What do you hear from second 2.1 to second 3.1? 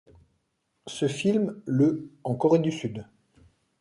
en Corée du Sud.